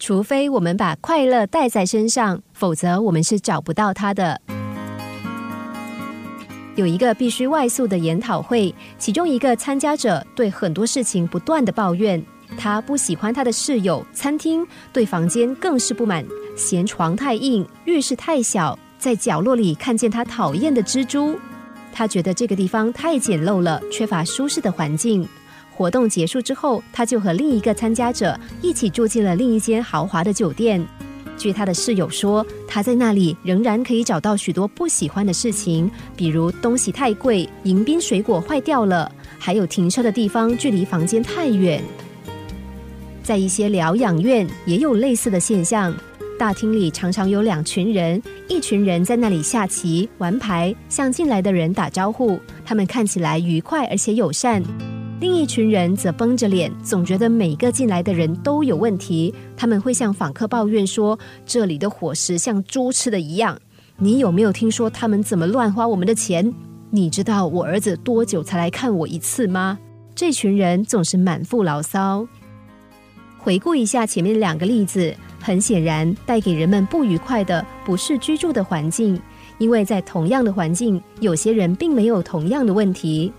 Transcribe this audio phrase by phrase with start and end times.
[0.00, 4.40] 除非我们把快乐带在身上，否则我们是找不到它的。
[6.74, 12.20] 有一个必须外宿的研讨会，其中一个参加者对很多事情不断的抱怨，
[12.56, 16.24] 他不喜欢他的室友，餐厅对房间更是不满，
[16.56, 21.38] 嫌床太硬，浴室太小，在角落里看见他讨厌的蜘蛛，
[21.92, 25.28] 他觉得这个地方太简陋了，缺乏舒适的环境。
[25.80, 30.86] 活动结束之后，他就和另一个参加者一起住进了另一间豪华的酒店。
[31.38, 41.82] 据他的室友说，他在那里仍然可以找到许多不喜欢的事情，比如东西太贵、迎宾水果坏掉了，还有停车的地方距离房间太远。
[43.22, 45.96] 在一些疗养院也有类似的现象，
[46.38, 54.62] 大厅里常常有两群人，一群人在那里下棋、玩牌，向进来的人打招呼，他们看起来愉快而且友善。
[55.20, 59.34] 另一群人则绷着脸，总觉得每个进来的人都有问题。
[59.54, 63.60] 他们会向访客抱怨说：“这里的伙食像猪吃的一样。”
[63.98, 66.50] 你有没有听说他们怎么乱花我们的钱？
[66.88, 69.78] 你知道我儿子多久才来看我一次吗？
[70.14, 72.26] 这群人总是满腹牢骚。
[73.36, 79.20] 回顾一下前面两个例子，很显然，带给人们不愉快的不是居住的环境，
[79.58, 83.30] 因为在同样的环境，有些人并没有同样的问题。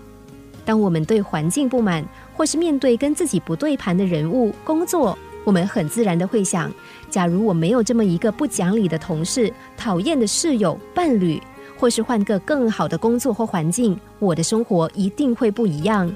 [0.64, 6.72] 当我们对环境不满，或是面对跟自己不对盘的人物、工作，我们很自然的会想：
[7.10, 11.42] 假如我没有这么一个不讲理的同事、讨厌的室友、伴侣，
[11.76, 16.10] 或是换个更好的工作或环境，我的生活一定会不一样。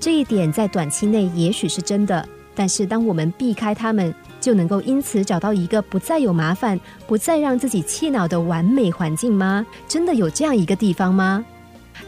[0.00, 9.66] 这一点在短期内也许是真的，但是当我们避开他们，就能够因此找到一个不再有麻烦、不再让自己气恼的完美环境吗？
[9.86, 11.44] 真的有这样一个地方吗？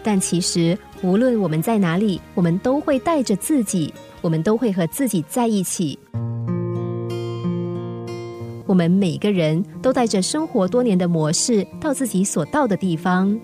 [0.02, 5.98] 但其实，无论我们在哪里，我们都会带着自己，我们都会和自己在一起。
[8.66, 13.38] 我们每个人都带着生活多年的模式到自己所到的地方。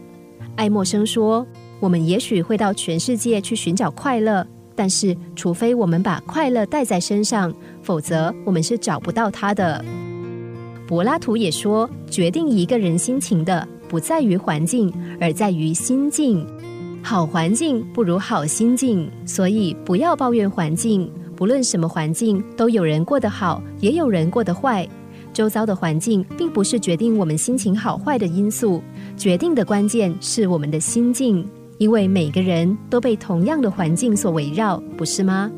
[0.56, 1.46] 爱默生说
[1.78, 9.84] ：“我们也许会到全世界去寻找快乐，但是除非我们把快乐带在身上，否则我们是找不到它的。”
[10.88, 16.46] 柏拉图也说：“决定一个人心情的。”不在于环境，而在于心境。
[17.02, 21.10] 好环境不如好心境，所以不要抱怨环境。
[21.36, 24.88] 不论什么环境，都有人过得好，也有人过得坏。
[25.32, 28.80] 周遭的环境并不是决定我们心情好坏的因素，
[29.16, 31.44] 决定的关键是我们的心境。
[31.78, 35.50] 因为每个人都被同样的环境所围绕，不是吗？